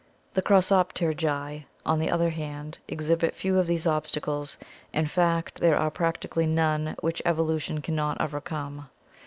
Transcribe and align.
The 0.33 0.41
Crossop 0.41 0.93
terygii, 0.95 1.65
on 1.85 1.99
the 1.99 2.09
other 2.09 2.31
hand, 2.31 2.79
exhibit 2.87 3.35
fewer 3.35 3.59
of 3.59 3.67
these 3.67 3.85
obstacles, 3.85 4.57
in 4.91 5.05
fact, 5.05 5.59
there 5.59 5.77
are 5.77 5.91
practically 5.91 6.47
none 6.47 6.95
which 7.01 7.21
evolution 7.23 7.81
can 7.81 7.93
not 7.95 8.19
overcome. 8.19 8.89